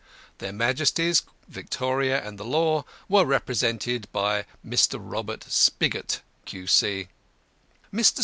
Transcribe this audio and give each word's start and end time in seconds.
Their 0.39 0.51
Majesties, 0.51 1.21
Victoria 1.47 2.27
and 2.27 2.39
the 2.39 2.43
Law, 2.43 2.85
were 3.07 3.23
represented 3.23 4.07
by 4.11 4.45
Mr. 4.67 4.97
Robert 4.99 5.45
Spigot, 5.47 6.23
Q.C. 6.45 7.07
Mr. 7.93 8.19